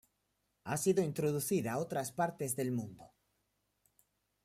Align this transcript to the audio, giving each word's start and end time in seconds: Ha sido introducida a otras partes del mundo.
Ha 0.63 0.77
sido 0.77 1.03
introducida 1.03 1.73
a 1.73 1.77
otras 1.77 2.11
partes 2.11 2.55
del 2.55 2.71
mundo. 2.71 3.11